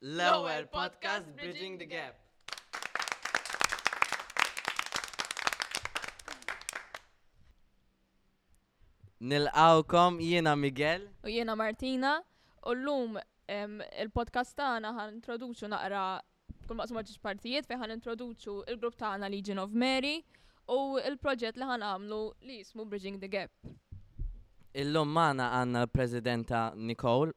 l-ewwel 0.00 0.64
podcast 0.70 1.26
Bridging 1.34 1.76
the 1.78 1.84
Gap. 1.86 2.14
Nil-awkom 9.20 10.20
jiena 10.20 10.54
Miguel. 10.56 11.08
U 11.24 11.26
jiena 11.28 11.56
Martina. 11.56 12.22
U 12.62 12.70
l-lum 12.76 13.18
il-podcast 13.50 14.54
tagħna 14.60 14.92
ħan 14.94 15.16
introduċu 15.16 15.66
naqra 15.72 16.04
kull 16.68 16.78
maqsum 16.78 17.02
ġiġ 17.02 17.18
partijiet 17.26 17.66
fej 17.66 17.80
ħan 17.82 17.96
introduċu 17.98 18.54
il-grupp 18.70 18.94
tagħna 19.02 19.26
Legion 19.34 19.58
of 19.58 19.74
Mary 19.74 20.20
u 20.70 20.94
il-proġett 21.02 21.58
li 21.58 21.66
ħan 21.66 21.82
għamlu 21.88 22.22
li 22.46 22.60
jismu 22.62 22.86
Bridging 22.86 23.18
the 23.18 23.26
Gap. 23.34 23.50
Illum 24.74 25.10
maħna 25.10 25.50
għanna 25.58 25.82
l-prezidenta 25.88 26.68
Nicole. 26.76 27.32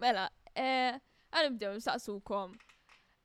Mela, 0.02 0.28
għan 0.54 1.48
ibdew 1.54 1.74
nistaqsukom. 1.78 2.54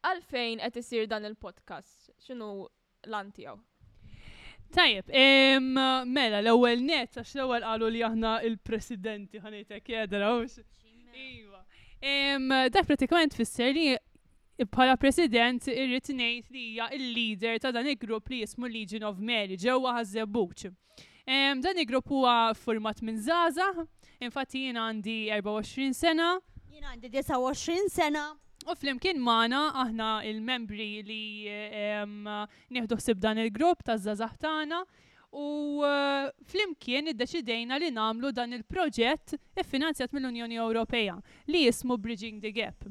Għalfejn 0.03 0.63
qed 0.67 0.81
isir 0.81 1.05
dan 1.07 1.25
il-podcast? 1.29 2.09
X'inhu 2.19 2.67
l-antijaw? 3.07 3.59
Tajjeb, 4.73 5.09
mela, 6.09 6.39
l-ewwel 6.41 6.79
net, 6.81 7.13
għax 7.21 7.35
l-ewwel 7.37 7.61
qalu 7.61 7.89
li 7.93 7.99
aħna 8.07 8.31
il-presidenti 8.47 9.37
ħanejtek 9.43 9.91
jedra 9.93 10.31
Iva. 11.13 11.59
Dak 12.73 12.87
pratikament 12.89 13.35
fisser 13.37 13.69
li 13.75 13.91
bħala 14.63 14.95
president 14.97 15.67
irrid 15.69 16.09
ngħid 16.09 16.49
li 16.49 16.63
hija 16.71 16.87
l-leader 16.89 17.59
ta' 17.61 17.69
dan 17.75 17.85
il-grupp 17.93 18.31
li 18.33 18.39
jismu 18.41 18.65
Legion 18.65 19.05
of 19.05 19.21
Mary 19.21 19.59
ġewwa 19.61 19.93
ħażebbuċ. 19.99 20.71
Dan 21.61 21.77
il-grupp 21.77 22.09
huwa 22.09 22.33
format 22.57 22.97
minn 23.05 23.21
Zaza, 23.21 23.69
infatti 24.25 24.65
jien 24.65 24.81
għandi 24.81 25.19
24 25.37 25.93
sena. 25.93 26.31
Jien 26.73 26.89
għandi 26.89 27.13
29 27.21 27.85
sena. 27.93 28.25
U 28.63 28.75
flimkien 28.79 29.17
maħna 29.19 29.59
aħna 29.83 30.07
il-membri 30.29 30.85
li 31.03 31.23
nieħdu 31.47 32.97
ħsib 32.99 33.19
dan 33.23 33.41
il-grupp 33.43 33.83
ta' 33.83 33.97
zazah 33.99 34.35
tagħna 34.39 34.77
u 35.33 35.47
eh, 35.83 36.29
flimkien 36.47 37.09
iddeċidejna 37.11 37.79
li 37.81 37.89
namlu 37.95 38.31
dan 38.31 38.53
il-proġett 38.55 39.33
iffinanzjat 39.63 40.13
mill-Unjoni 40.15 40.61
Ewropea 40.63 41.17
li 41.49 41.65
jismu 41.65 41.97
Bridging 41.97 42.39
the 42.43 42.53
Gap. 42.55 42.87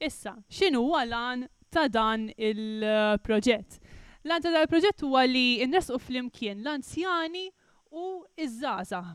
Issa, 0.00 0.34
xinu 0.50 0.82
għalan 0.98 1.46
ta' 1.70 1.86
dan 1.92 2.26
il-proġett? 2.50 3.78
L-għan 4.24 4.42
ta' 4.46 4.50
dan 4.54 4.64
il-proġett 4.66 5.06
huwa 5.06 5.22
li 5.28 5.48
n 5.62 5.76
nesqu 5.76 6.00
flimkien 6.08 6.64
l-anzjani 6.64 7.46
u 7.94 8.10
iż-żazah 8.34 9.14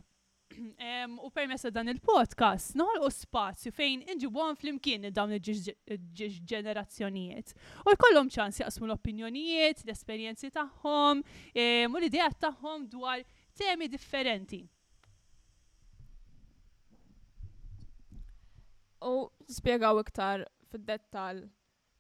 U 1.23 1.29
permessa 1.33 1.69
dan 1.73 1.87
il-podcast, 1.91 2.75
noħol 2.77 2.97
u 3.05 3.07
spazju 3.13 3.69
fejn 3.75 3.99
inġibu 4.13 4.39
għan 4.43 4.57
fl-imkien 4.59 5.03
dawn 5.15 5.31
il-ġenerazzjonijiet. 5.37 7.47
U 7.83 7.85
jkollhom 7.95 8.27
ċans 8.33 8.55
jaqsmu 8.63 8.85
l-opinjonijiet, 8.87 9.77
l-esperienzi 9.85 10.47
tagħhom, 10.55 11.15
u 11.21 11.23
l-idea 12.01 12.29
tagħhom 12.45 12.79
dwar 12.93 13.19
temi 13.57 13.85
differenti. 13.91 14.61
U 19.03 19.15
spiegaw 19.51 19.95
iktar 20.05 20.45
fid-dettal 20.71 21.35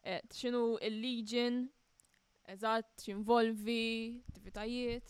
eh, 0.03 0.21
xinu 0.33 0.65
il-liġin, 0.87 1.65
eżatt, 2.53 3.03
xinvolvi, 3.09 3.83
l-tivitajiet. 4.23 5.07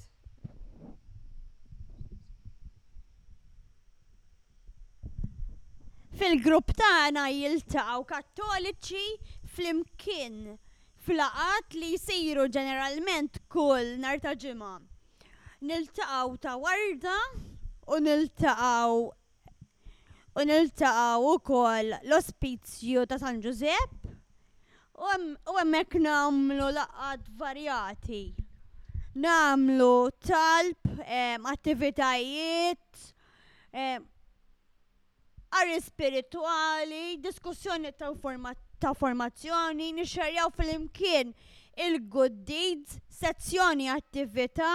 fil-grupp 6.18 6.74
tagħna 6.78 7.22
jiltaqgħu 7.34 8.04
kattoliċi 8.10 9.06
flimkien 9.56 10.36
flaqat 11.06 11.76
li 11.80 11.90
jsiru 11.98 12.46
ġeneralment 12.54 13.40
kull 13.52 13.94
nhar 14.04 14.22
ta' 14.24 14.36
ġimgħa. 14.44 14.74
Niltaqgħu 15.70 16.38
ta' 16.46 16.56
warda 16.64 17.16
u 17.90 18.00
niltaqgħu 18.06 18.94
u 20.42 20.46
niltaqgħu 20.52 21.34
ukoll 21.34 21.96
l-ospizju 21.98 23.08
ta' 23.12 23.20
San 23.24 23.42
Giuseppe 23.44 24.14
u 25.02 25.58
hemmhekk 25.58 26.00
nagħmlu 26.08 26.70
laqgħat 26.78 27.28
varjati. 27.42 28.24
Namlu 29.14 30.10
talb, 30.26 30.88
eh, 31.06 31.36
attivitajiet, 31.52 33.02
eh, 33.74 34.00
għarri 35.54 35.76
spirituali, 35.86 37.02
diskussjoni 37.24 37.92
ta' 38.84 38.94
formazzjoni, 39.02 39.92
nixxarjaw 40.00 40.52
fil-imkien 40.58 41.34
il-good 41.88 42.42
deeds, 42.50 42.98
sezzjoni 43.20 43.90
attività 43.98 44.74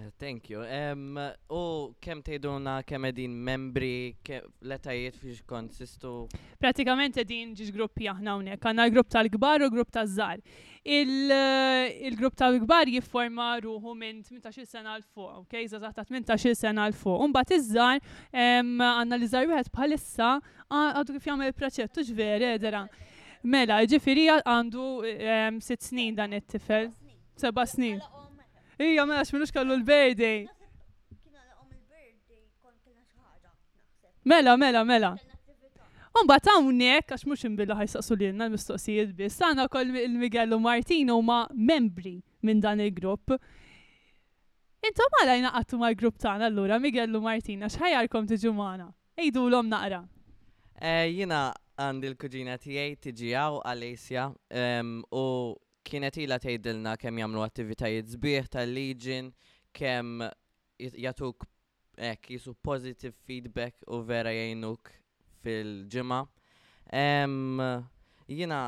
Eh, 0.00 0.10
thank 0.16 0.48
you. 0.50 0.60
Um, 0.64 1.16
u 1.50 1.94
kem 2.00 2.22
tejduna 2.22 2.82
kem 2.84 3.04
edin 3.04 3.30
membri, 3.32 4.14
letajiet 4.62 5.16
fiex 5.18 5.40
konsistu? 5.48 6.28
Pratikament 6.60 7.16
edin 7.18 7.50
ġiġ 7.58 7.72
gruppi 7.74 8.06
aħna 8.12 8.36
unek, 8.38 8.62
għanna 8.68 8.86
grupp 8.94 9.10
tal-gbar 9.10 9.64
u 9.66 9.70
grupp 9.74 9.90
tal-żar. 9.94 10.38
Eh, 10.86 11.96
il-grupp 12.06 12.36
il 12.36 12.42
tal-gbar 12.44 12.92
jifforma 12.92 13.48
ruħu 13.64 13.96
minn 13.98 14.22
18 14.22 14.64
sena 14.68 14.94
l-fuq, 15.00 15.42
ok, 15.42 15.56
zazat 15.74 15.98
ta' 15.98 16.04
18 16.06 16.54
sena 16.54 16.86
l-fuq. 16.92 17.32
bat 17.32 17.50
iż-żar, 17.58 17.98
għanna 18.32 19.18
l 19.18 19.26
żar 19.28 19.48
wieħed 19.50 19.72
bħalissa, 19.74 20.30
għadu 20.70 21.18
kif 21.18 21.26
jagħmel 21.32 21.52
praċettu 21.58 22.06
ġveri, 22.12 22.52
edera. 22.54 22.84
Mela, 23.42 23.82
ġifiri 23.86 24.28
għandu 24.44 24.86
6 25.62 25.90
snin 25.90 26.14
dan 26.14 26.32
it-tifel, 26.38 26.90
7 27.38 27.66
snin. 27.66 27.98
Mela, 27.98 28.27
Ija, 28.78 29.04
mela 29.06 29.24
minux 29.32 29.50
kellu 29.52 29.74
l-birthday. 29.80 30.44
Mela, 34.24 34.56
mela, 34.60 34.84
mela. 34.86 35.10
Umbat 36.18 36.46
hawnhekk 36.50 37.12
għax 37.14 37.24
mhux 37.26 37.42
imbilla 37.48 37.74
li 37.82 38.24
jenna 38.24 38.46
l-mistoqsijiet 38.46 39.14
biss. 39.18 39.38
Sana 39.42 39.66
kol 39.72 39.90
il-Miguel 39.90 40.54
u 40.54 40.58
Martino 40.62 41.16
huma 41.18 41.46
membri 41.54 42.20
minn 42.42 42.60
dan 42.60 42.80
il-grupp. 42.80 43.34
ma 44.80 45.18
għala 45.22 45.36
jnaqattu 45.40 45.76
ma' 45.78 45.94
grupp 45.98 46.18
tagħna 46.22 46.46
allura 46.46 46.78
Miguel 46.78 47.14
u 47.16 47.20
Martina 47.20 47.66
ġumana 48.38 48.92
Ejdu 49.18 49.48
l-om 49.48 49.66
naqra. 49.68 50.04
Eh, 50.80 51.10
jina 51.18 51.52
għandi 51.74 52.06
l-kuġina 52.14 52.54
tiegħi 52.58 52.96
t-ġijaw, 53.02 53.60
Alessia 53.66 54.30
u 55.10 55.24
kienet 55.88 56.18
ila 56.20 56.36
tgħidilna 56.42 56.92
kemm 57.00 57.20
jagħmlu 57.22 57.42
attivitajiet 57.44 58.10
sbieħ 58.12 58.48
tal-Legion, 58.54 59.30
kemm 59.78 60.26
jatuk 61.04 61.46
hekk 62.08 62.30
jisu 62.36 62.54
positive 62.64 63.14
feedback 63.26 63.80
u 63.88 64.02
vera 64.06 64.32
jgħinuk 64.34 64.90
fil-ġimgħa. 65.44 66.20
Jiena 68.28 68.60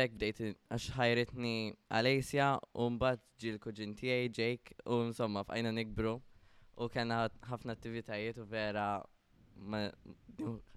backdate 0.00 0.52
għax 0.72 0.88
ħajritni 0.96 1.54
Alessia 2.00 2.54
u 2.72 2.88
mbagħad 2.96 3.26
ġilku 3.44 3.74
ġin 3.76 3.96
tiegħi 3.98 4.32
Jake 4.40 4.76
u 4.86 5.02
insomma 5.10 5.44
fajna 5.48 5.74
nikbru 5.76 6.16
u 6.18 6.88
kena 6.94 7.26
ħafna 7.52 7.76
attivitajiet 7.76 8.40
u 8.40 8.48
vera 8.52 8.90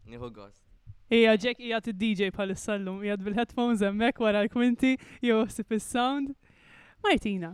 nieħu 0.06 0.31
gost. 0.40 0.66
Ija 1.13 1.36
ġek 1.38 1.60
ija 1.62 1.78
t-DJ 1.86 2.31
pal-sallum, 2.34 3.04
ija 3.06 3.13
bil-headphones 3.22 3.84
emmek 3.86 4.18
wara 4.24 4.42
l-kwinti, 4.48 4.96
jew 5.22 5.44
sip 5.54 5.74
il-sound. 5.78 6.31
Martina. 7.06 7.52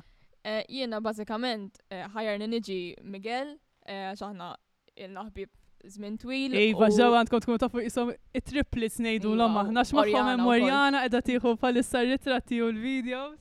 Eh, 0.47 0.61
jiena 0.71 1.01
bazzikament 1.03 1.81
eh, 1.91 2.05
ħajar 2.13 2.39
niġi 2.47 2.77
Miguel, 3.03 3.57
ċaħna 3.91 4.47
eh, 4.55 5.03
il-naħbib 5.03 5.91
zmin 5.97 6.15
twil. 6.21 6.55
Ej, 6.55 6.71
iva, 6.71 6.85
bazzaw 6.85 7.17
għandkom 7.19 7.43
tkun 7.43 7.59
tafu 7.65 7.83
jisom 7.83 8.13
it-triplets 8.39 9.01
nejdu 9.03 9.35
l-omma, 9.35 9.65
iva, 9.67 9.75
nax 9.81 9.91
maħħom 9.99 10.45
Morjana 10.45 11.03
edha 11.09 11.19
tiħu 11.27 11.55
pal-issa 11.61 12.05
ritratti 12.07 12.61
u 12.63 12.71
l-videos. 12.71 13.35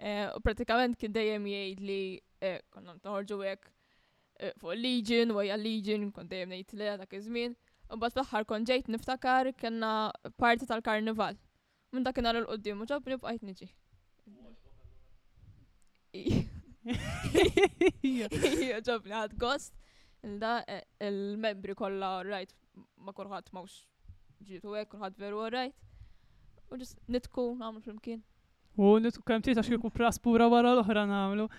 U 0.00 0.40
pratikament 0.40 0.96
kien 0.96 1.12
dejjem 1.12 1.44
jgħid 1.52 1.80
li 1.84 2.00
konnom 2.72 2.96
toħorġu 3.04 3.42
għek 3.44 3.66
fuq 4.64 4.72
Legion, 4.80 5.34
u 5.36 5.42
għal 5.44 5.60
Legion, 5.60 6.06
kont 6.16 6.32
dejjem 6.32 6.54
nejt 6.56 6.72
l 6.78 6.94
dak 7.04 7.12
iż-żmien. 7.20 7.52
U 7.90 7.98
bat 7.98 8.14
fl-axħar 8.14 8.44
kon 8.46 8.66
ġejt 8.68 8.88
niftakar 8.92 9.50
kena 9.58 9.90
parti 10.38 10.66
tal-karnival. 10.68 11.38
Minn 11.94 12.06
dak 12.06 12.14
kena 12.14 12.30
l-qoddim, 12.38 12.82
u 12.82 12.86
ġabni 12.86 13.16
bqajt 13.18 13.46
niġi. 13.48 13.68
Ġabni 18.30 18.70
għad 18.78 19.36
gost, 19.42 19.74
da 20.22 20.54
e, 20.70 20.78
il-membri 21.10 21.74
kolla 21.78 22.12
rajt 22.26 22.54
ma 23.02 23.14
kurħat 23.16 23.50
mawx 23.56 23.80
ġitu 24.46 24.76
għek, 24.78 24.92
kurħat 24.94 25.18
veru 25.24 25.42
rajt. 25.56 25.74
U 26.70 26.78
ġis 26.78 26.94
nitku, 27.10 27.48
namlu 27.58 27.82
flimkien. 27.82 28.22
U 28.78 28.94
nitku 29.02 29.26
kem 29.26 29.42
tita 29.42 29.66
xkiku 29.66 29.90
pras 29.90 30.22
pura 30.22 30.46
wara 30.48 30.76
l-oħra 30.78 31.08
namlu. 31.10 31.50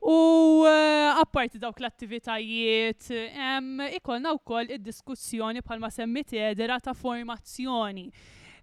U 0.00 0.64
eh, 0.66 1.12
apparti 1.20 1.58
dawk 1.60 1.76
l-attivitajiet, 1.82 3.10
ikolna 3.98 4.32
u 4.32 4.40
koll 4.40 4.72
id-diskussjoni 4.72 5.60
bħalma 5.66 5.90
semmit 5.92 6.32
edera 6.40 6.78
ta' 6.80 6.96
formazzjoni 6.96 8.06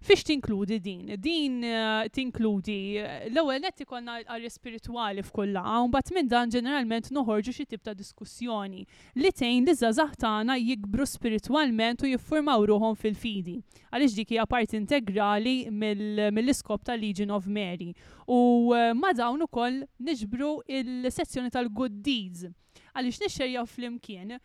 Fiex 0.00 0.22
tinkludi 0.24 0.78
din? 0.78 1.14
Din 1.20 1.64
eh, 1.64 2.06
tinkludi 2.12 2.96
eh, 2.98 3.26
l-ewwel 3.34 3.62
qed 3.66 3.82
ikolna 3.82 4.14
qari 4.28 4.48
spirituali 4.50 5.24
f'kullha, 5.26 5.64
u 5.82 5.88
mbagħad 5.90 6.12
minn 6.16 6.28
dan 6.30 6.50
ġeneralment 6.54 7.10
noħorġu 7.16 7.54
xi 7.56 7.66
tip 7.72 7.82
ta' 7.82 7.96
diskussjoni 7.98 8.84
li 9.18 9.32
tgħin 9.40 9.66
li 9.66 9.74
żażaħ 9.80 10.12
tagħna 10.22 10.54
jikbru 10.60 11.06
spiritualment 11.12 12.04
u 12.06 12.12
jiffurmaw 12.12 12.66
ruhom 12.70 12.94
fil-fidi. 13.00 13.56
Għaliex 13.90 14.14
dik 14.20 14.34
hija 14.36 14.44
parti 14.46 14.78
integrali 14.78 15.56
mill-iskop 15.82 16.84
tal 16.86 17.02
Legion 17.02 17.34
of 17.34 17.48
Mary. 17.58 17.90
U 18.30 18.38
eh, 18.78 18.92
ma 18.94 19.10
dawn 19.18 19.42
ukoll 19.48 19.82
niġbru 19.98 20.52
il-sezzjoni 20.78 21.50
tal-good 21.58 21.98
deeds. 22.06 22.46
Għaliex 22.94 23.24
nixxerjaw 23.26 23.66
fl-imkien 23.74 24.36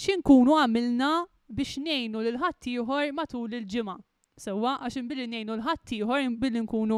xinkunu 0.00 0.54
għamilna 0.62 1.10
biex 1.50 1.82
nejnu 1.82 2.22
l-ħattijħor 2.30 3.10
matul 3.18 3.58
il-ġimgħa 3.58 3.98
sewa 4.40 4.74
għax 4.86 4.96
imbilli 5.02 5.26
nejnu 5.28 5.56
l 5.58 5.64
ħatti 5.66 5.98
ieħor 6.00 6.22
imbilli 6.24 6.62
nkunu 6.64 6.96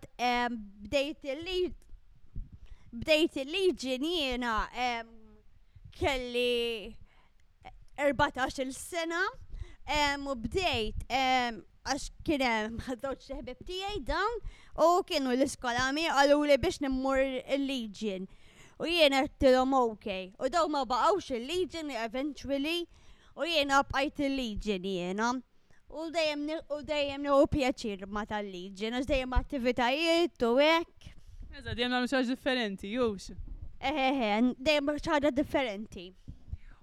bdejt 0.49 1.28
il-liġin 1.34 1.76
bdejt 2.88 3.34
il-liġin 3.43 4.05
jiena 4.08 4.55
kelli 5.93 6.96
14 8.00 8.70
sena 8.72 9.22
u 10.25 10.34
bdejt 10.43 11.05
għax 11.88 12.08
kienem 12.26 12.75
ħadżawċ 12.87 13.26
xeħbib 13.31 13.64
tijaj 13.69 14.00
dawn 14.08 14.43
u 14.85 14.88
kienu 15.08 15.32
l-iskolami 15.37 16.05
għallu 16.12 16.38
li 16.50 16.58
biex 16.64 16.82
nimmur 16.85 17.23
il-Legion. 17.25 18.26
U 18.79 18.87
jiena 18.87 19.25
għattilom 19.25 19.73
ok. 19.81 20.08
U 20.44 20.50
daw 20.52 20.69
ma 20.70 20.85
baqawx 20.88 21.32
il-Legion 21.38 21.93
eventually 22.02 22.76
u 23.38 23.49
jiena 23.49 23.81
bqajt 23.88 24.23
il-Legion 24.29 24.87
jiena. 24.93 25.31
U 25.88 26.05
dejjem 26.12 26.44
u 26.76 26.81
dejjem 26.90 27.29
u 27.32 27.40
pjaċir 27.55 28.05
ma 28.12 28.25
tal-Legion, 28.29 28.99
u 29.00 29.05
dejjem 29.08 29.37
attivitajiet 29.41 30.44
u 30.44 30.52
hekk. 30.61 31.12
Eżad, 31.49 31.76
dajem 31.79 31.94
nagħmlu 31.94 32.25
differenti, 32.29 32.91
jux. 32.93 33.31
Eħe, 33.79 34.05
eh, 34.11 34.23
eh, 34.23 34.25
eh, 34.37 34.52
dejjem 34.69 34.91
ċaġa 35.00 35.32
differenti. 35.32 36.11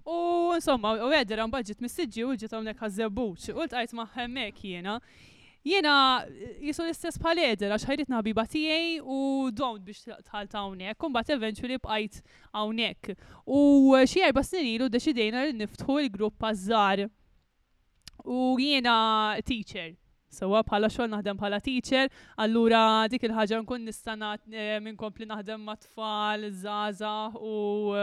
U 0.06 0.54
insomma, 0.54 0.92
u 1.02 1.08
għedder 1.10 1.40
għan 1.42 1.52
mis-sġi 1.82 2.22
u 2.30 2.34
ġit 2.38 2.52
għamnek 2.54 2.78
għazzebuċ. 2.86 3.50
u 3.58 3.62
l-tajt 3.64 3.94
maħemmek 3.98 4.60
jena. 4.72 5.00
Jena 5.66 5.94
jisu 6.62 6.84
l-istess 6.86 7.18
bħal-għedder 7.18 7.74
għax 7.74 7.88
ħajrit 7.88 8.12
naħbi 8.14 8.34
batijaj 8.38 8.84
u 9.02 9.18
dawn 9.50 9.82
biex 9.82 10.04
tħalt 10.28 10.54
hawnhekk 10.54 11.08
un 11.08 11.16
bat 11.16 11.34
eventually 11.34 11.80
bqajt 11.82 12.20
hawnhekk. 12.54 13.16
U 13.58 13.96
xie 14.06 14.28
erba' 14.30 14.46
s 14.46 14.54
u 14.62 14.86
deċidejna 14.94 15.42
li 15.50 15.58
niftħu 15.64 15.98
l-grupp 16.06 16.38
għazzar. 16.52 17.08
U 18.30 18.54
jena 18.62 19.40
teacher 19.42 19.90
Sewa 20.28 20.60
bħala 20.66 20.88
xogħol 20.90 21.08
naħdem 21.12 21.38
bħala 21.40 21.60
teacher, 21.62 22.08
allura 22.42 22.80
dik 23.08 23.22
il-ħaġa 23.28 23.60
nkun 23.62 23.86
minn 23.86 24.24
eh, 24.50 24.80
minkompli 24.82 25.26
naħdem 25.30 25.62
ma' 25.64 25.76
tfal, 25.84 26.48
żgħażagħ 26.52 27.38
u 27.40 27.94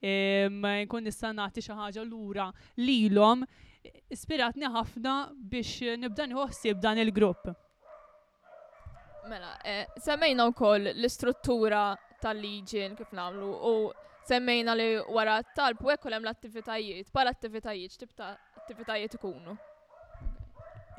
eh, 0.00 0.48
nkun 0.48 1.04
nista' 1.08 1.34
xi 1.60 1.72
ħaġa 1.76 2.04
lura 2.08 2.48
lilhom 2.80 3.44
ispiratni 4.16 4.64
ħafna 4.74 5.16
biex 5.52 5.94
nibda 6.06 6.26
nħossib 6.32 6.80
dan 6.82 6.98
il-grupp. 7.04 7.52
Mela, 9.28 9.52
eh, 9.64 9.84
semmejna 10.00 10.48
wkoll 10.54 10.88
l-istruttura 10.96 11.82
tal-liġin 12.22 12.96
kif 12.98 13.12
nagħmlu 13.12 13.52
u 13.52 13.74
semmejna 14.28 14.74
li 14.76 14.88
wara 15.12 15.42
talb 15.54 15.84
u 15.84 15.90
hemm 15.92 16.24
l-attivitajiet, 16.24 17.12
bħala 17.12 17.36
attivitajiet, 17.36 17.92
x'tib 17.92 18.12
attivitajiet 18.24 19.20
ikunu 19.20 19.56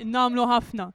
namlu 0.04 0.44
ħafna. 0.50 0.86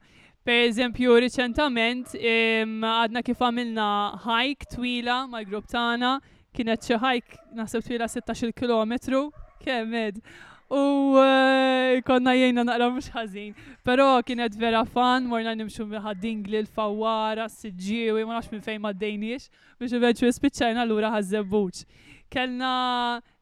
Per 0.46 0.66
eżempju, 0.68 1.14
reċentament 1.22 2.12
għadna 2.16 3.22
kif 3.26 3.40
għamilna 3.42 3.86
hike 4.24 4.68
twila 4.74 5.24
mal 5.30 5.44
grupp 5.46 5.66
tagħna 5.72 6.16
kienet 6.56 6.86
xi 6.86 6.98
hike 7.02 7.40
naħseb 7.58 7.82
twila 7.86 8.08
16 8.08 8.54
km 8.54 9.32
kemm 9.62 9.94
ed. 10.06 10.20
U 10.66 11.14
eh, 11.22 12.00
konna 12.02 12.32
jgħina 12.34 12.64
naqra 12.66 12.88
mhux 12.90 13.10
ħażin. 13.14 13.52
Però 13.86 14.08
kienet 14.26 14.54
vera 14.58 14.84
fan, 14.84 15.26
morna 15.30 15.52
nimxu 15.54 15.86
ħaddingli 15.86 16.62
l-fawwara, 16.64 17.46
s-sġiewi, 17.50 18.24
ma 18.26 18.34
nafx 18.38 18.50
minn 18.54 18.64
fejn 18.66 18.82
ma 18.82 18.92
d-dejniex, 18.92 19.48
biex 19.78 19.92
eventually 19.98 20.34
spiċċajna 20.34 20.86
lura 20.86 21.06
ura 21.10 21.14
ħażebbuċ. 21.18 21.84
Kellna 22.30 22.72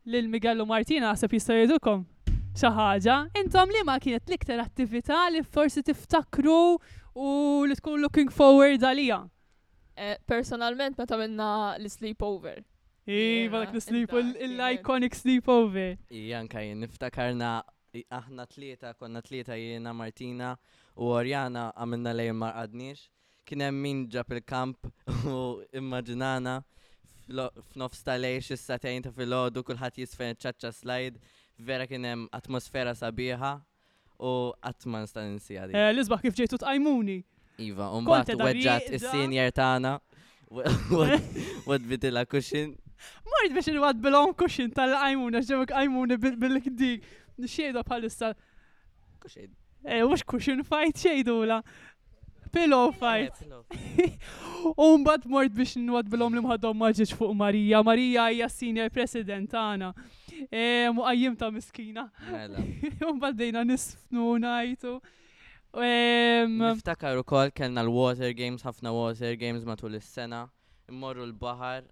lil 0.04 0.28
Miguel 0.28 0.64
Martina, 0.68 1.12
għasab 1.14 1.32
jistajidukom 1.38 2.04
xi 2.54 2.68
ħaġa, 2.70 3.14
intom 3.40 3.70
li 3.74 3.80
ma 3.84 3.96
kienet 3.98 4.28
l-iktar 4.30 4.60
attività 4.62 5.24
li 5.34 5.40
forsi 5.42 5.82
tiftakru 5.82 6.76
u 7.18 7.64
li 7.66 7.74
tkun 7.74 7.98
looking 8.00 8.30
forward 8.30 8.82
għalija? 8.86 9.16
Eh, 9.98 10.14
personalment 10.26 10.98
meta 10.98 11.18
minna 11.18 11.48
l-sleepover. 11.80 12.62
Iva 13.10 13.64
dak 13.64 13.74
l-iconic 13.74 15.18
sleepover. 15.18 15.98
Ijan 16.10 16.46
iva, 16.46 16.52
kajin, 16.54 16.78
niftakarna 16.82 17.50
aħna 18.10 18.46
tlieta, 18.50 18.94
konna 18.98 19.20
tlieta 19.22 19.54
jiena 19.58 19.92
Martina 19.94 20.54
u 20.98 21.10
Orjana 21.14 21.72
għamilna 21.74 22.14
lej 22.14 22.32
ma 22.34 22.52
għadniex. 22.62 23.08
Kien 23.44 23.60
hemm 23.66 23.82
min 23.82 24.04
ġab 24.10 24.30
il-kamp 24.38 24.86
u 25.34 25.40
immaġinana 25.74 26.60
f'nofs 27.72 28.06
tal-lej 28.06 28.44
xis 28.46 28.66
ta' 28.70 28.78
fil-ħodu 28.80 29.62
kulħadd 29.66 29.98
jisfen 30.04 30.38
ċaċċa 30.38 30.70
slide 30.78 31.22
vera 31.62 31.86
kien 31.86 32.04
hemm 32.06 32.26
atmosfera 32.34 32.94
sabiħa 32.98 33.50
u 34.24 34.32
għatman 34.62 35.06
stan 35.10 35.30
insija 35.32 35.66
eh, 35.70 35.88
l 35.92 36.00
isbaħ 36.02 36.22
kif 36.24 36.36
ġejtu 36.38 36.58
tqajmuni. 36.62 37.18
Iva, 37.68 37.88
unbat 37.94 38.32
weġġat 38.34 38.88
is-senior 38.98 39.50
tagħna. 39.54 39.94
Wad 41.66 41.86
bitila 41.88 42.22
kuxin. 42.30 42.74
Mort 43.26 43.52
biex 43.52 43.68
il-wad 43.72 43.98
bil-on 44.00 44.32
kuxin 44.38 44.70
tal-għajmuna, 44.76 45.40
ġewek 45.48 45.72
għajmuni 45.74 46.18
bil-dik. 46.38 47.08
Xieda 47.42 47.82
bħalissa. 47.88 48.32
Kuxin. 49.22 49.50
Eh, 49.84 50.02
mux 50.06 50.22
kuxin 50.22 50.62
fajt 50.68 51.02
xejdu 51.06 51.40
la. 51.50 51.58
Pillow 52.54 52.92
eh, 52.92 52.98
fight. 53.00 53.42
bat 55.08 55.26
mort 55.26 55.54
biex 55.58 55.74
n-wad 55.82 56.10
bil-om 56.10 56.38
li 56.38 56.44
mħadom 56.46 56.78
maġiġ 56.86 57.16
fuq 57.18 57.34
Marija. 57.34 57.82
Marija 57.82 58.30
hija 58.30 58.48
senior 58.52 58.94
president 58.94 59.50
tagħna. 59.54 59.90
E, 60.52 60.90
muqajjim 60.92 61.36
ta' 61.38 61.50
miskina. 61.50 62.10
Mela. 62.30 62.58
Un 63.10 63.20
baddejna 63.20 63.64
nisfnu 63.64 64.38
najtu. 64.42 65.00
Niftakar 65.74 67.16
u 67.16 67.20
ukoll 67.22 67.50
kellna 67.50 67.82
l-water 67.86 68.32
games, 68.32 68.62
ħafna 68.62 68.92
water 68.94 69.34
games 69.36 69.64
matul 69.64 69.94
is-sena. 69.98 70.48
Immorru 70.90 71.24
l 71.24 71.32
bahar 71.32 71.82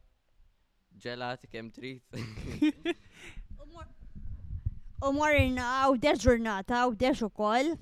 ġelat 1.01 1.47
kem 1.51 1.71
trit. 1.71 2.05
U 5.03 5.09
morna 5.17 5.65
għaw 5.81 5.97
ġurnata, 5.99 6.77
għaw 6.83 6.93
deġ 7.01 7.25
ukoll. 7.27 7.73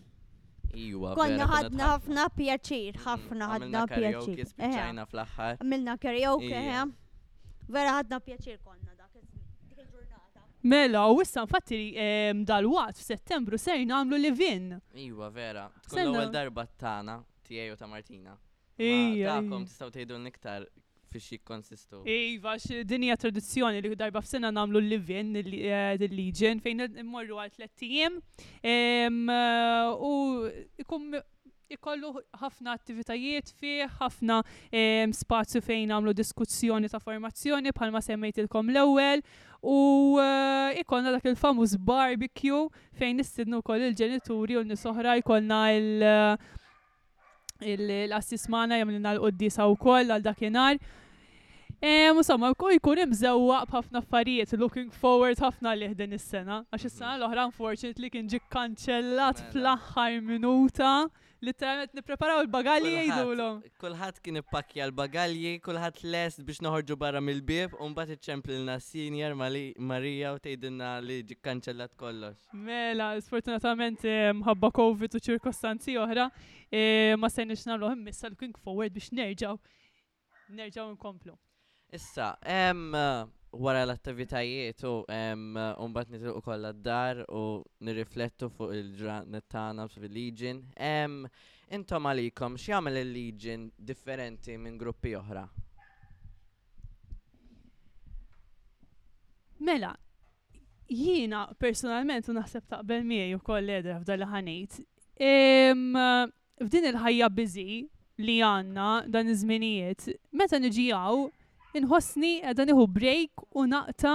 Iwa. 0.73 1.13
Konna 1.19 1.51
ħadna 1.51 1.89
ħafna 1.97 2.25
pjaċir, 2.39 2.97
mm, 2.97 3.03
ħafna 3.09 3.49
ħadna 3.51 3.83
pjaċir. 3.91 4.55
Għamilna 5.51 5.99
karaoke, 6.01 6.63
Vera 7.71 7.99
ħadna 7.99 8.19
pjaċir 8.25 8.57
konna. 8.65 8.90
Mela, 10.63 11.11
u 11.13 11.23
issa 11.23 11.41
infatti 11.41 11.95
ehm, 11.97 12.45
dal-wat 12.45 12.99
f'Settembru 13.01 13.57
ser 13.59 13.79
li 13.79 14.19
livin. 14.19 14.75
Iwa, 14.95 15.31
vera. 15.33 15.67
Tkun 15.89 16.03
l-ewwel 16.05 16.29
darba 16.33 16.67
t-tana 16.67 17.17
tiegħi 17.49 17.73
u 17.73 17.79
ta' 17.81 17.89
Martina. 17.89 18.37
Ija. 18.77 19.41
Dakom 19.41 19.65
tistgħu 19.65 19.89
tgħidu 19.95 20.19
l-iktar 20.21 20.67
fix 21.11 21.33
jikkonsistu. 21.35 22.03
Iva, 22.07 22.59
dinja 22.85 23.17
tradizzjoni 23.19 23.81
li 23.83 23.95
darba 23.99 24.21
f'sena 24.23 24.53
nagħmlu 24.55 24.83
livin 24.85 25.33
eh, 25.41 25.97
dil-liġen 26.01 26.61
fejn 26.65 26.87
immorru 27.07 27.41
għal 27.43 27.57
tlettijiem 27.57 28.21
ehm, 28.63 29.21
eh, 29.33 29.93
u 29.97 30.85
ikum 30.85 31.15
ikollu 31.71 32.09
ħafna 32.35 32.73
attivitajiet 32.75 33.53
fih, 33.55 33.85
ħafna 34.01 34.41
ehm, 34.75 35.13
spazju 35.15 35.61
fejn 35.63 35.93
għamlu 35.95 36.13
diskussjoni 36.19 36.89
ta' 36.91 36.99
formazzjoni 37.01 37.71
bħalma 37.77 38.01
semmejtilkom 38.05 38.73
l-ewwel 38.75 39.23
U 39.63 40.17
eh, 40.19 40.81
ikonna 40.81 41.13
dak 41.13 41.27
il-famuż 41.29 41.77
barbecue 41.85 42.63
fejn 42.97 43.19
nistidnu 43.21 43.61
kol 43.63 43.83
il-ġenituri 43.91 44.57
u 44.57 44.65
soħra 44.85 45.19
jkollna 45.21 45.59
il- 45.77 46.03
eh, 47.61 48.09
l-assismana 48.09 48.79
jamlina 48.81 49.13
l-qoddisa 49.19 49.69
u 49.69 49.77
koll 49.77 50.11
għal 50.17 50.25
dakinar. 50.25 50.81
Musamma, 52.15 52.47
ehm, 52.47 52.65
u 52.65 52.71
jkun 52.77 52.99
imżewwa 53.01 53.63
b'ħafna 53.71 54.01
affarijiet, 54.03 54.51
looking 54.61 54.91
forward 55.03 55.39
ħafna 55.41 55.71
li 55.79 55.87
ħdin 55.89 56.13
is-sena, 56.13 56.59
għax 56.77 56.85
is-sena 56.91 57.15
mhm. 57.15 57.21
l-oħra 57.23 57.45
unfortunately 57.49 58.11
kien 58.13 58.27
ġi 58.29 58.41
kanċellat 58.53 59.41
mela. 59.47 59.47
fl-aħħar 59.53 60.19
minuta. 60.27 60.91
Literalment 61.41 61.95
nipreparaw 61.97 62.43
il-bagalji 62.45 62.93
jgħidulhom. 63.01 63.63
Kulħadd 63.81 64.19
kien 64.21 64.43
ippakja 64.43 64.91
l-bagalji, 64.91 65.55
kulħadd 65.65 66.05
lest 66.13 66.45
biex 66.45 66.61
noħorġu 66.67 66.99
barra 67.01 67.23
mill-bieb, 67.25 67.73
u 67.81 67.89
mbagħad 67.95 68.19
iċċemplilna 68.19 68.77
senior 68.85 69.39
Marija 69.81 70.35
u 70.37 70.43
tgħidilna 70.45 70.91
li 71.01 71.23
ġi 71.33 71.41
kanċellat 71.41 71.97
kollox. 71.97 72.45
Mela, 72.53 73.15
sfortunatament 73.25 74.05
mħabba 74.43 74.69
ehm, 74.75 74.79
COVID 74.85 75.17
u 75.17 75.25
ċirkostanzi 75.33 75.97
oħra, 76.05 76.29
ehm, 76.69 77.17
ma 77.25 77.33
sejniex 77.33 77.65
nagħmluhom 77.73 77.97
hemm 78.03 78.11
missa 78.13 78.29
l-king 78.29 78.53
forward 78.67 78.93
biex 78.93 79.15
nerġgħu 79.23 79.57
nerġgħu 80.61 80.93
nkomplu. 80.99 81.41
Issa, 81.93 82.37
em 82.47 82.91
wara 83.61 83.83
l-attivitajiet 83.85 84.85
u 84.87 84.93
nitil 85.09 86.13
nitilqu 86.15 86.43
kollha 86.47 86.71
d-dar 86.73 87.17
u 87.35 87.43
nirriflettu 87.83 88.47
fuq 88.55 88.71
il-ġranet 88.79 89.49
tagħna 89.51 89.89
fil-Legion. 89.95 90.61
Intom 91.79 92.07
għalikom 92.11 92.57
x'jagħmel 92.59 93.01
il-Legion 93.03 93.67
differenti 93.91 94.55
minn 94.59 94.79
gruppi 94.79 95.17
oħra? 95.19 95.43
Mela, 99.67 99.91
jiena 100.89 101.43
personalment 101.61 102.31
u 102.31 102.35
naħseb 102.39 102.71
taqbel 102.71 103.03
miegħi 103.07 103.35
wkoll 103.41 103.75
edra 103.81 103.99
f'dan 104.01 104.25
ħanejt. 104.31 104.79
F'din 105.19 106.89
il-ħajja 106.95 107.29
biżi 107.39 107.69
li 108.25 108.39
għandna 108.47 108.89
dan 109.11 109.29
iż-żminijiet, 109.35 110.09
meta 110.39 110.59
niġi 110.65 110.89
inħossni 111.79 112.33
qiegħda 112.43 112.67
nieħu 112.71 112.87
break 112.95 113.45
u 113.61 113.67
naqta 113.71 114.15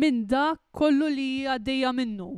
minn 0.00 0.22
dak 0.30 0.60
kollu 0.74 1.08
li 1.14 1.30
għaddejja 1.54 1.92
minnu. 2.00 2.30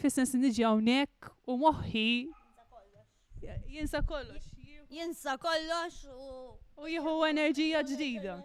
Fissens 0.00 0.32
niġi 0.40 0.64
hawnhekk 0.64 1.30
u 1.50 1.58
moħħi 1.60 2.06
jinsa 3.74 4.02
kollox. 4.08 4.50
Jinsa 4.94 5.36
kollox 5.42 6.04
u 6.12 6.88
jihu 6.90 7.14
enerġija 7.28 7.82
ġdida. 7.88 8.36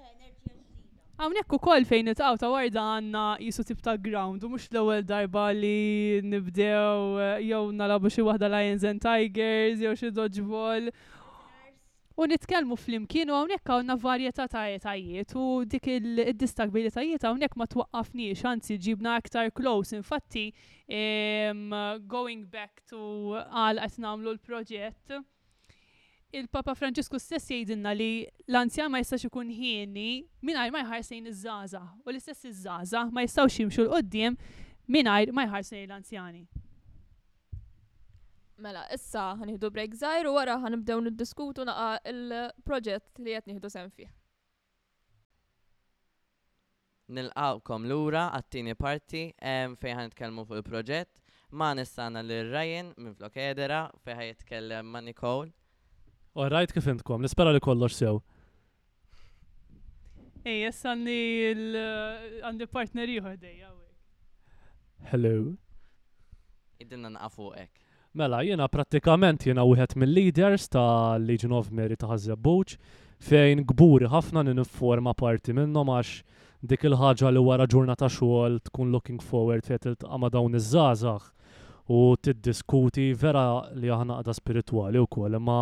Għawnek 1.19 1.51
u 1.51 1.57
koll 1.59 1.83
fejn 1.83 2.13
it-għaw 2.13 2.37
ta' 2.39 2.47
warda 2.51 2.81
għanna 2.95 3.23
jisu 3.43 3.65
tip 3.67 3.81
ta' 3.83 3.97
ground, 3.99 4.39
u 4.43 4.53
mux 4.53 4.69
l 4.71 4.79
ewwel 4.79 5.01
darba 5.03 5.49
li 5.55 6.21
nibdew 6.23 7.17
jew 7.43 7.65
nalabu 7.75 8.07
xi 8.07 8.23
waħda 8.23 8.47
Lions 8.53 8.85
and 8.87 9.03
Tigers, 9.03 9.83
jew 9.83 9.91
xi 9.99 10.13
dodgeball, 10.15 10.87
u 12.19 12.25
nitkellmu 12.27 12.75
fl-imkien 12.75 13.31
u 13.31 13.35
hawnhekk 13.37 13.69
hawnna 13.71 13.95
varjetà 14.01 14.43
ta' 14.51 14.95
u 15.39 15.43
dik 15.71 15.87
id-distakbilitajiet 15.93 17.23
hawnhekk 17.23 17.55
ma 17.61 17.67
twaqqafniex 17.73 18.41
anzi 18.51 18.75
ġibna 18.87 19.13
aktar 19.21 19.47
close 19.55 19.95
infatti 19.95 20.49
going 22.13 22.43
back 22.55 22.83
to 22.91 22.99
għal 23.39 23.79
qed 23.85 23.97
nagħmlu 24.05 24.33
l-proġett. 24.35 25.15
Il-Papa 26.35 26.75
Franġisku 26.77 27.17
stess 27.23 27.47
jgħidilna 27.55 27.95
li 27.95 28.09
l-anzjan 28.51 28.91
ma 28.93 28.99
jistax 29.01 29.29
ikun 29.29 29.55
ħieni 29.55 30.09
mingħajr 30.45 30.75
ma 30.75 30.83
jħarsejn 30.89 31.31
iż 31.31 31.39
żaza 31.47 31.85
u 32.03 32.11
l-istess 32.11 32.51
iż 32.51 32.65
żaza 32.67 33.05
ma 33.15 33.23
jistgħux 33.23 33.61
jimxu 33.63 33.85
l-qoddim 33.87 34.35
mingħajr 34.91 35.31
ma 35.33 35.47
jħarsejn 35.47 35.87
l-anzjani. 35.87 36.45
Mela, 38.59 38.81
issa 38.91 39.21
ħanihdu 39.39 39.69
break 39.71 39.93
zaħir 39.99 40.27
u 40.27 40.33
wara 40.35 40.57
ħanibdew 40.59 41.03
niddiskutu 41.05 41.63
naqa 41.69 41.89
il-proġett 42.11 43.21
li 43.23 43.35
qed 43.37 43.47
nieħdu 43.51 43.71
fi. 43.87 44.07
Nil-għawkom 47.17 47.85
lura 47.89 48.25
għat-tieni 48.37 48.75
parti 48.77 49.21
fejn 49.39 49.97
ħanitkellmu 50.01 50.43
fuq 50.45 50.59
il-proġett 50.61 51.09
ma 51.59 51.71
nistana 51.73 52.21
li 52.21 52.41
Ryan 52.51 52.91
minn 52.99 53.15
flok 53.17 53.39
edera 53.41 53.85
fejn 54.05 54.19
ħajitkellem 54.21 54.91
ma' 54.91 55.03
Nicole. 55.07 55.53
Orajt 56.43 56.75
kif 56.75 56.87
intkom, 56.91 57.23
nispera 57.25 57.55
li 57.55 57.63
kollox 57.65 57.95
sew. 58.03 58.19
Ej, 60.45 60.61
jessa 60.65 60.91
għandi 60.91 61.19
eh, 61.39 62.39
għandi 62.43 62.65
partner 62.71 63.07
ieħor 63.07 63.43
Hello. 65.09 65.33
Id-dinna 66.79 67.09
naqafu 67.15 67.53
ek. 67.61 67.85
Mela, 68.11 68.39
jena 68.41 68.65
pratikament 68.67 69.43
jena 69.45 69.61
wieħed 69.69 69.91
mill-leaders 70.01 70.63
ta' 70.73 71.19
Legion 71.21 71.51
of 71.53 71.67
Mary 71.69 71.93
ta' 71.93 72.07
Hazzebbuċ 72.09 72.77
fejn 73.21 73.61
gburi 73.69 74.07
ħafna 74.09 74.41
n-informa 74.47 75.13
parti 75.13 75.53
minnhom 75.53 75.91
għax 75.93 76.63
dik 76.71 76.87
il-ħaġa 76.89 77.29
li 77.35 77.43
wara 77.45 77.67
ġurnata 77.69 78.09
xogħol 78.09 78.57
tkun 78.71 78.95
looking 78.95 79.21
forward 79.21 79.61
fejn 79.69 79.93
tqama' 80.01 80.31
dawn 80.33 80.57
iż-żgħażagħ 80.57 81.27
u 81.93 81.99
tiddiskuti 82.25 83.05
vera 83.13 83.43
li 83.77 83.93
aħna 83.93 84.17
spirituali 84.17 84.39
spiritwali 84.39 85.05
wkoll 85.05 85.37
imma 85.41 85.61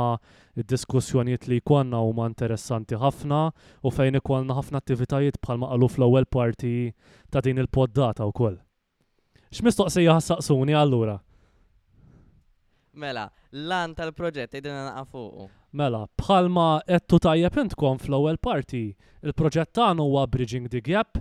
id-diskussjonijiet 0.63 1.49
li 1.51 1.59
jkollna 1.59 1.99
huma 2.07 2.31
interessanti 2.31 2.95
ħafna 3.03 3.41
u 3.83 3.91
fejn 3.99 4.21
ikollna 4.23 4.55
ħafna 4.61 4.79
attivitajiet 4.79 5.43
bħalma 5.43 5.75
qalu 5.75 5.91
fl-ewwel 5.97 6.31
parti 6.39 6.73
ta' 7.27 7.43
din 7.43 7.59
il-poddata 7.65 8.23
wkoll. 8.31 8.55
X'mistoqsija 9.51 10.21
ħassaqsuni 10.21 10.75
allura? 10.87 11.19
Mela, 12.97 13.27
lan 13.53 13.93
tal-proġett 13.95 14.57
id-dina 14.57 14.83
naqafuqu. 14.87 15.45
Mela, 15.77 15.99
bħalma 16.17 16.65
ettu 16.97 17.19
tajjeb 17.21 17.59
intkom 17.61 17.99
fl-ewwel 18.01 18.39
parti, 18.41 18.89
il-proġett 19.21 19.75
tagħna 19.77 20.05
huwa 20.07 20.23
Bridging 20.33 20.65
the 20.73 20.81
Gap 20.81 21.19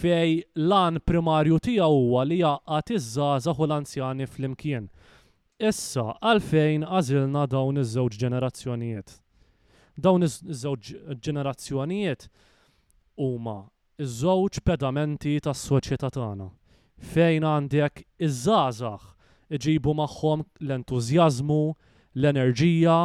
fej 0.00 0.42
lan 0.68 1.00
primarju 1.08 1.56
tiegħu 1.68 2.00
huwa 2.02 2.26
li 2.28 2.42
jaqgħat 2.42 2.92
iż-żgħażagħ 2.98 3.62
l-anzjani 3.68 4.28
flimkien. 4.34 4.90
Issa 5.70 6.06
għalfejn 6.20 6.84
għażilna 6.84 7.46
dawn 7.54 7.80
iż-żewġ 7.80 8.20
ġenerazzjonijiet. 8.26 9.16
Dawn 9.96 10.28
iż-żewġ 10.28 10.92
ġenerazzjonijiet 11.24 12.28
huma 13.24 13.56
iż-żewġ 14.04 14.60
pedamenti 14.68 15.38
tas-soċjetà 15.48 16.12
tagħna. 16.18 16.50
Fejn 17.14 17.46
għandek 17.54 18.04
iż-żgħażagħ 18.28 19.12
iġibu 19.54 19.92
magħhom 19.94 20.42
l-entużjażmu, 20.64 21.58
l-enerġija 22.20 22.96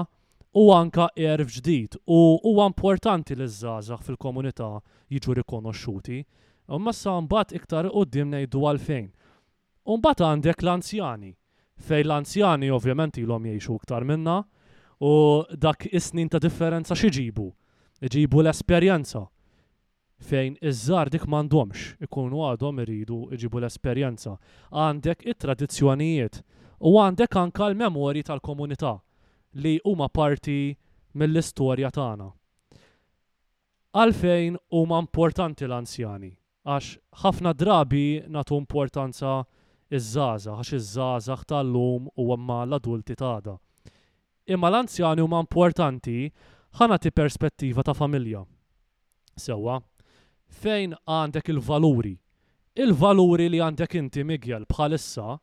u 0.62 0.66
anka 0.76 1.08
erf 1.16 1.52
ġdid. 1.58 1.98
U 2.08 2.18
huwa 2.44 2.66
importanti 2.72 3.36
li 3.36 3.48
żgħażagħ 3.48 4.06
fil-komunità 4.08 4.72
jiġu 5.14 5.36
rikonoxxuti. 5.42 6.20
U 6.72 6.82
sa 6.96 7.18
mbagħad 7.22 7.56
iktar 7.60 7.90
qudiem 7.94 8.32
ngħidu 8.34 8.66
għalfejn. 8.72 9.10
U 9.92 9.98
mbagħad 10.00 10.28
għandek 10.32 10.64
l-anzjani. 10.66 11.32
Fej 11.82 12.04
l-anzjani 12.06 12.70
ovvjament 12.76 13.18
ilhom 13.22 13.46
jgħixu 13.50 13.78
iktar 13.82 14.06
minna 14.06 14.40
u 15.02 15.12
dak 15.58 15.88
is-snin 15.92 16.30
ta' 16.30 16.42
differenza 16.42 16.98
xiġibu. 16.98 17.48
Iġibu 18.06 18.42
l-esperjenza 18.44 19.26
fejn 20.26 20.56
iż-żar 20.70 21.10
dik 21.14 21.24
m'għandhomx 21.28 21.86
ikunu 22.06 22.42
għadhom 22.48 22.82
iridu 22.84 23.18
iġibu 23.36 23.62
l-esperjenza. 23.62 24.38
Għandek 24.72 25.26
it-tradizzjonijiet 25.34 26.42
u 26.88 26.94
għandek 27.02 27.38
anka 27.42 27.70
l-memorji 27.70 28.24
tal-komunità 28.28 28.94
li 29.64 29.78
huma 29.86 30.08
parti 30.10 30.76
mill-istorja 31.18 31.92
tagħna. 31.98 32.30
Għalfejn 33.98 34.60
huma 34.80 35.02
importanti 35.04 35.68
l-anzjani 35.68 36.32
għax 36.70 36.92
ħafna 37.24 37.56
drabi 37.58 38.06
natu 38.30 38.60
importanza 38.62 39.36
iż-żaza 39.92 40.58
għax 40.60 40.74
iż 40.78 40.90
żaza 40.96 41.38
tal-lum 41.50 42.08
u 42.16 42.30
għamma 42.34 42.62
l-adulti 42.70 43.18
tagħda. 43.20 43.58
Imma 44.54 44.70
l-anzjani 44.70 45.26
huma 45.26 45.42
importanti 45.44 46.20
ħanati 46.80 47.12
perspettiva 47.12 47.84
ta' 47.84 47.94
familja. 47.98 48.46
Sewa, 49.36 49.78
fejn 50.52 50.96
għandek 51.10 51.52
il-valuri. 51.54 52.16
Il-valuri 52.76 53.50
li 53.52 53.60
għandek 53.62 53.98
inti 54.00 54.24
migjel 54.28 54.68
bħalissa, 54.70 55.36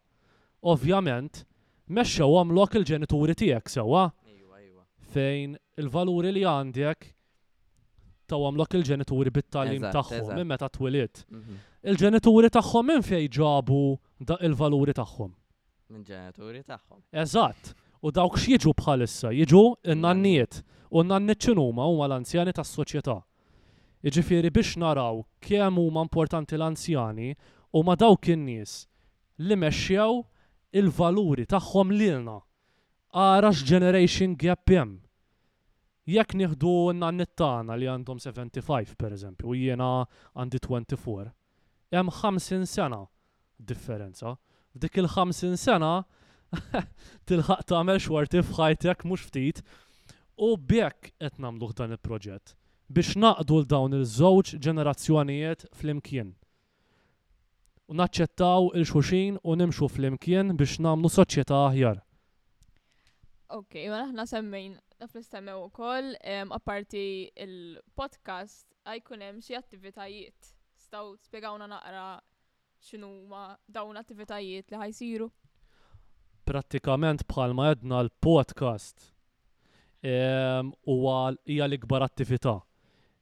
ovvjament, 0.62 1.44
u 1.90 2.34
għamlok 2.38 2.74
il-ġenituri 2.82 3.36
tiegħek 3.40 3.72
sewa. 3.72 4.06
Fejn 5.14 5.56
il-valuri 5.80 6.32
li 6.36 6.44
għandek 6.44 7.08
taw 8.28 8.42
għamlok 8.44 8.74
il-ġenituri 8.76 9.32
bit-talim 9.32 9.86
tagħhom 9.88 10.34
minn 10.36 10.46
meta 10.52 10.68
twilit. 10.68 11.22
Mhm. 11.32 11.58
Il-ġenituri 11.88 12.50
tagħhom 12.52 12.84
minn 12.92 13.02
fejn 13.06 13.28
ġabu 13.32 13.80
il-valuri 14.40 14.92
tagħhom. 14.98 15.32
Minn 15.88 16.04
ġenituri 16.04 16.64
tagħhom. 16.68 17.00
Eżatt. 17.24 17.72
U 18.06 18.12
dawk 18.14 18.36
xieġu 18.38 18.70
bħalissa, 18.78 19.32
jiġu 19.34 19.62
n-nanniet 19.94 20.60
u 20.92 21.02
n-nanniet 21.02 21.40
ċinuma 21.48 21.88
huma 21.90 22.06
l-anzjani 22.06 22.52
tas-soċjetà. 22.54 23.16
Iġifieri 24.07 24.50
biex 24.55 24.69
naraw 24.81 25.25
kemm 25.43 25.78
huma 25.81 26.05
importanti 26.07 26.55
l-anzjani 26.57 27.33
u 27.75 27.81
ma 27.83 27.97
dawk 27.99 28.28
in-nies 28.31 28.75
li 29.43 29.57
mexxew 29.59 30.21
il-valuri 30.81 31.47
tagħhom 31.50 31.90
lilna. 31.97 32.37
Ara 33.11 33.50
generation 33.50 34.37
gap 34.38 34.71
hemm. 34.71 34.93
Jekk 36.07 36.37
nieħdu 36.38 36.75
n-nannit 36.93 37.33
tagħna 37.40 37.75
li 37.81 37.90
għandhom 37.95 38.21
75 38.23 38.95
pereżempju 39.02 39.50
u 39.50 39.59
jiena 39.59 39.88
għandi 40.35 40.62
24. 40.67 41.33
Hemm 41.90 42.14
50 42.21 42.69
sena 42.75 43.02
differenza. 43.59 44.37
F'dik 44.78 45.00
il-50 45.02 45.59
sena 45.59 45.90
tilħaq 47.28 47.67
tagħmel 47.73 47.99
xwarti 48.07 48.45
f'ħajtek 48.47 49.02
mhux 49.11 49.26
ftit 49.33 49.64
u 50.47 50.52
bjekk 50.71 51.11
qed 51.19 51.43
nagħmluh 51.43 51.75
dan 51.83 51.97
il-proġett 51.99 52.55
biex 52.88 53.12
naqdu 53.21 53.59
l-dawn 53.62 53.92
il-żewġ 53.99 54.54
ġenerazzjonijiet 54.64 55.66
fl-imkien. 55.76 56.30
U 57.92 57.95
naċċettaw 58.00 58.71
il-xuxin 58.80 59.35
u 59.45 59.54
nimxu 59.61 59.88
fl-imkien 59.90 60.54
biex 60.57 60.78
namlu 60.85 61.11
soċjetà 61.12 61.59
aħjar. 61.71 61.99
Ok, 63.52 63.75
ma 63.92 64.00
naħna 64.07 64.25
semmejn 64.30 64.78
fl-istemmew 65.09 65.54
u 65.61 65.66
ukoll, 65.71 66.14
apparti 66.57 67.28
il-podcast 67.45 68.64
għajkunem 68.88 69.28
hemm 69.35 69.42
xi 69.45 69.57
attivitajiet. 69.59 70.50
Staw 70.80 71.11
spjegawna 71.28 71.68
naqra 71.68 72.07
xinu 72.88 73.11
ma 73.28 73.50
dawn 73.68 74.00
attivitajiet 74.00 74.73
li 74.73 74.80
ħajsiru. 74.80 75.26
Prattikament 76.49 77.25
bħalma 77.28 77.68
edna 77.75 78.00
l-podcast 78.07 79.11
huwa 80.00 81.18
hija 81.45 81.66
l-ikbar 81.68 82.04
attività 82.07 82.57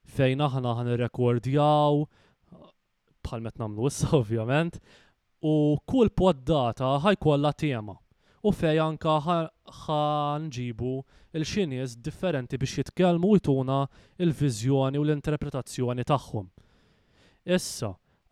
fejn 0.06 0.40
aħna 0.42 0.72
ħan 0.78 0.92
rekordjaw 1.00 2.04
bħal 3.26 3.42
met 3.46 3.58
namlu 3.58 3.88
issa 3.90 4.12
ovvjament 4.22 4.78
u 5.42 5.54
kull 5.84 6.10
poddata 6.10 6.94
ħajkolla 7.04 7.52
tema 7.54 7.98
u 8.46 8.52
fej 8.54 8.78
anka 8.80 9.18
ħanġibu 9.26 10.94
il-xinies 11.36 11.98
differenti 12.00 12.58
biex 12.62 12.80
jitkellmu 12.84 13.34
jtuna 13.40 13.80
il-vizjoni 14.22 14.96
u 14.98 15.04
l-interpretazzjoni 15.04 16.04
tagħhom. 16.08 16.46
Issa, 17.56 17.90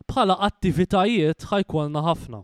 bħala 0.08 0.38
attivitajiet 0.46 1.44
ħajkolna 1.50 2.00
ħafna 2.06 2.40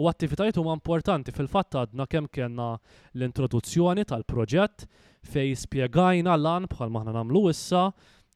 u 0.00 0.08
attivitajiet 0.08 0.56
huma 0.58 0.74
importanti 0.80 1.34
fil-fatt 1.36 1.76
għadna 1.82 2.06
kemm 2.10 2.32
kellna 2.32 2.70
l-introduzzjoni 3.14 4.06
tal-proġett 4.08 4.86
fej 5.32 5.52
spiegajna 5.66 6.34
l-an 6.40 6.66
bħal 6.72 6.90
maħna 6.90 7.14
namlu 7.20 7.44
issa 7.52 7.90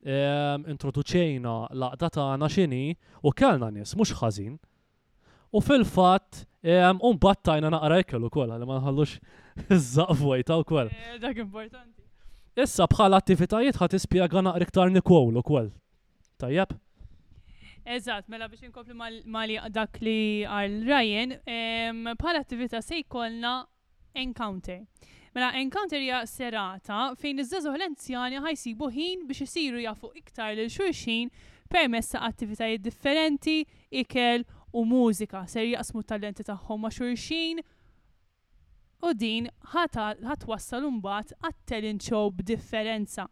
introduċejna 0.05 1.71
laqda 1.73 2.09
tagħna 2.13 2.49
xini 2.51 2.81
u 3.25 3.31
kellna 3.33 3.71
nies 3.73 3.95
mhux 3.97 4.13
ħażin. 4.21 4.59
U 5.55 5.61
fil-fatt 5.63 6.45
mbagħad 6.63 7.43
tajna 7.47 7.71
naqra 7.71 7.99
ikel 8.03 8.25
ukoll 8.29 8.51
li 8.53 8.67
ma 8.69 8.79
nħallux 8.81 9.15
iż-żaqfwejta 9.73 10.61
wkoll. 10.63 10.91
Eh, 10.93 11.19
dak 11.23 11.39
importanti. 11.45 12.03
Issa 12.59 12.87
bħala 12.87 13.19
attivitajiet 13.23 13.79
ħat 13.81 13.97
ispjega 13.99 14.43
naqra 14.45 14.63
iktar 14.67 14.91
nikol 14.93 15.37
ukoll. 15.41 15.71
Tajjeb? 16.39 16.75
Eżatt, 17.85 18.29
mela 18.33 18.49
biex 18.49 18.65
inkompli 18.65 18.95
mali 19.29 19.59
dak 19.71 19.99
li 20.01 20.45
għal 20.49 20.77
Ryan, 20.89 21.35
bħala 22.17 22.41
attività 22.41 22.81
se 22.83 23.01
jkollna 23.05 23.57
encounter. 24.15 24.83
Mela, 25.35 25.51
Encounter 25.59 25.99
hija 25.99 26.21
serata 26.31 26.97
fejn 27.19 27.41
iż-żazuħ 27.43 27.75
l-anzjani 27.75 28.39
ħajsibu 28.45 28.87
ħin 28.95 29.25
biex 29.27 29.43
isiru 29.49 29.81
jafu 29.83 30.13
iktar 30.21 30.53
lil 30.55 30.69
xulxin 30.71 31.33
permezz 31.71 32.13
ta' 32.13 32.21
attivitajiet 32.29 32.85
differenti, 32.85 33.57
ikel 33.99 34.45
u 34.79 34.85
mużika. 34.87 35.43
Ser 35.51 35.67
jaqsmu 35.67 36.05
talenti 36.07 36.47
tagħhom 36.47 36.87
ma' 36.87 36.93
xulxin 36.95 37.65
u 39.11 39.15
din 39.25 39.49
ħatwassal 39.75 40.87
mbagħad 41.01 41.35
għat-talent 41.43 42.07
show 42.13 42.31
b'differenza. 42.31 43.27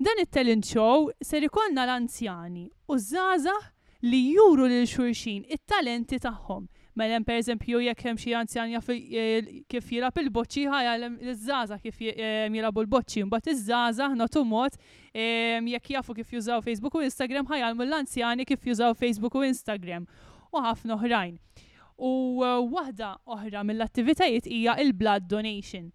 Dan 0.00 0.24
it-talent 0.24 0.64
show 0.72 1.10
ser 1.20 1.44
ikollna 1.50 1.84
l-anzjani 1.84 2.64
u 2.88 2.96
żgħażagħ 3.10 3.68
li 4.08 4.24
juru 4.38 4.72
lil 4.72 4.88
xulxin 4.88 5.44
it-talenti 5.52 6.16
tagħhom 6.24 6.70
Mela, 6.96 7.20
per 7.24 7.36
eżempju 7.38 7.78
jekk 7.84 8.00
hemm 8.02 8.18
xi 8.18 8.32
anzjan 8.34 8.70
jaf 8.72 8.88
eh, 8.90 9.50
kif 9.70 9.90
jilab 9.94 10.16
il-boċċi 10.18 10.64
ħajalem 10.72 11.12
iż-żaza 11.30 11.76
kif 11.84 12.00
eh, 12.02 12.48
jilabu 12.50 12.82
l-boċċi, 12.82 13.22
mbagħad 13.28 13.50
iż-żaza 13.52 14.08
nagħtu 14.18 14.42
mod 14.50 14.74
jekk 15.14 15.92
jafu 15.94 16.16
kif 16.18 16.32
jużaw 16.34 16.64
Facebook 16.66 16.98
u 16.98 17.04
Instagram 17.06 17.46
ħajalmu 17.52 17.86
l-anzjani 17.86 18.46
kif 18.50 18.66
jużaw 18.72 18.98
Facebook 19.04 19.38
u 19.38 19.44
Instagram 19.46 20.08
u 20.50 20.64
ħafna 20.66 20.98
oħrajn. 20.98 21.38
U 21.94 22.42
eh, 22.42 22.58
waħda 22.74 23.12
oħra 23.38 23.62
mill-attivitajiet 23.70 24.50
hija 24.50 24.74
il-blood 24.82 25.30
donation 25.30 25.92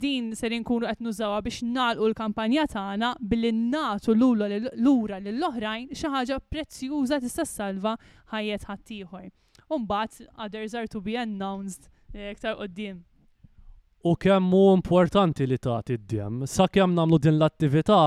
din 0.00 0.30
ser 0.34 0.52
inkunu 0.56 0.86
qed 0.88 1.02
nużawha 1.04 1.42
biex 1.44 1.58
nagħlqu 1.68 2.06
l-kampanja 2.10 2.62
tagħna 2.72 3.10
billi 3.20 3.50
nagħtu 3.56 4.14
lula 4.16 4.46
lura 4.80 5.18
lill-oħrajn 5.20 5.90
xi 5.92 6.08
ħaġa 6.14 6.38
prezzjuża 6.54 7.18
tista' 7.20 7.44
salva 7.44 7.92
ħajjet 8.32 8.64
ħaddieħor. 8.70 9.26
Umbagħad 9.68 10.30
others 10.46 10.74
are 10.80 10.88
to 10.88 11.02
be 11.04 11.18
announced 11.20 11.90
eh, 12.14 12.32
iktar 12.32 12.56
qudiem. 12.62 13.02
U 14.08 14.14
kemm 14.16 14.48
hu 14.54 14.62
importanti 14.78 15.44
li 15.46 15.60
tagħti 15.60 15.98
d-diem, 16.00 16.40
sakemm 16.48 16.96
nagħmlu 16.96 17.20
din 17.26 17.36
l-attività 17.36 18.00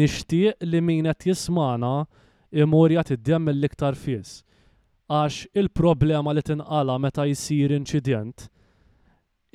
nixtieq 0.00 0.64
li 0.70 0.80
min 0.88 1.12
qed 1.12 1.28
jismana 1.34 1.92
imur 2.64 2.96
jagħti 2.96 3.20
d 3.20 3.36
mill-iktar 3.50 4.00
fis 4.00 4.38
Għax 5.12 5.44
il-problema 5.60 6.32
li 6.34 6.42
tinqala 6.42 6.96
meta 6.98 7.22
jsir 7.30 7.76
inċident 7.76 8.48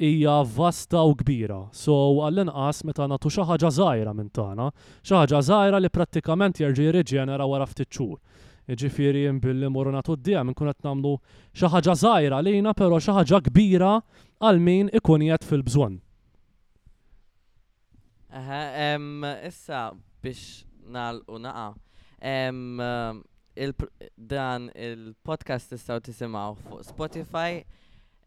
hija 0.05 0.43
vasta 0.57 1.01
u 1.03 1.13
kbira. 1.15 1.61
So 1.73 1.93
għall-inqas 2.25 2.83
meta 2.87 3.05
nagħtu 3.07 3.31
xi 3.35 3.45
ħaġa 3.49 3.71
żgħira 3.77 4.13
minn 4.17 4.29
tagħna, 4.33 4.69
xi 5.05 5.15
ħaġa 5.17 5.41
żgħira 5.49 5.81
li 5.81 5.91
prattikament 5.93 6.61
jerġi 6.63 6.87
jirriġenera 6.87 7.45
wara 7.47 7.67
ftit 7.69 7.89
xhur. 7.93 8.17
jien 8.69 8.77
jiġifieri 8.77 9.23
billi 9.41 9.67
morru 9.69 9.91
nagħtu 9.95 10.15
d 10.25 10.35
inkun 10.39 10.69
qed 10.71 10.85
nagħmlu 10.85 11.13
xi 11.53 11.69
ħaġa 11.75 11.95
żgħira 12.03 12.41
lejna 12.45 12.73
però 12.77 12.99
xi 13.01 13.13
ħaġa 13.19 13.41
kbira 13.49 13.91
għal 14.41 14.61
min 14.65 14.89
ikun 14.97 15.27
qed 15.29 15.45
fil-bżonn. 15.49 15.99
Aha, 18.39 18.61
em 18.89 19.25
issa 19.49 19.91
biex 20.23 20.63
nagħlqu 20.87 21.41
naqa' 21.45 23.21
il 23.51 23.73
dan 24.17 24.69
il-podcast 24.73 25.73
tistaw 25.75 25.99
tisimaw 26.01 26.53
fuq 26.57 26.85
Spotify 26.87 27.59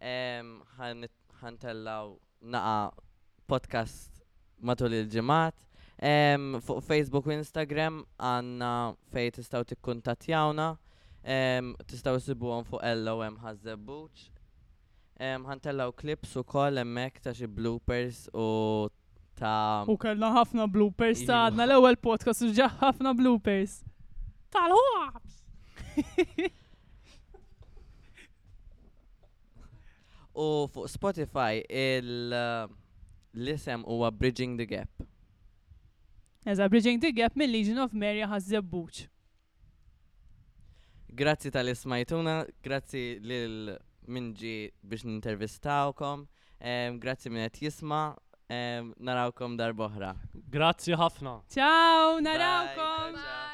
ħan 0.04 1.06
ħantellaw 1.44 2.14
naqa 2.54 3.04
podcast 3.48 4.22
matul 4.64 4.94
il-ġemat. 4.96 5.60
Um, 6.04 6.56
fuq 6.64 6.80
Facebook 6.84 7.28
u 7.30 7.34
Instagram 7.36 8.00
għanna 8.18 8.70
fej 9.14 9.30
tistaw 9.38 9.62
tikkuntatjawna. 9.68 10.70
Um, 11.24 11.70
tistaw 11.90 12.18
sibu 12.28 12.58
fuq 12.70 12.80
LOM 13.02 13.38
Um, 15.24 15.44
ħantellaw 15.46 15.92
um, 15.92 15.94
klips 15.94 16.32
u 16.34 16.42
koll 16.42 16.80
emmek 16.82 17.20
ta' 17.22 17.30
xi 17.38 17.46
bloopers 17.46 18.24
u 18.34 18.48
ta' 19.38 19.84
U 19.86 19.94
kellna 19.94 20.32
ħafna 20.34 20.66
bloopers 20.66 21.22
ta' 21.22 21.44
għadna 21.46 21.68
l-ewwel 21.68 22.00
podcast 22.08 22.42
u 22.42 22.50
ġa 22.56 22.66
ħafna 22.82 23.12
bloopers. 23.20 23.76
Tal-ħobs! 24.50 25.38
U 30.34 30.66
fuq 30.70 30.88
Spotify 30.90 31.62
il-lisem 31.70 33.80
uh, 33.84 33.88
huwa 33.88 34.10
Bridging 34.12 34.58
the 34.58 34.66
Gap. 34.66 34.88
Eżda, 36.46 36.68
Bridging 36.68 36.98
the 37.00 37.12
Gap 37.12 37.36
mill 37.36 37.50
Legion 37.50 37.78
of 37.78 37.92
Mary 37.94 38.20
ħazzebbuċ. 38.26 39.06
Grazzi 41.14 41.50
tal-ismajtuna, 41.54 42.34
grazzi 42.66 43.04
lil 43.22 43.70
minġi 44.10 44.56
biex 44.82 45.06
nintervistawkom, 45.06 46.26
grazzi 46.98 47.30
minn 47.30 47.46
qed 47.46 47.54
jisma' 47.68 48.18
narawkom 48.98 49.54
darboħra. 49.62 50.12
Grazzi 50.58 50.90
ħafna. 50.98 51.38
Ciao, 51.54 52.18
narawkom. 52.20 53.14
Bye. 53.22 53.53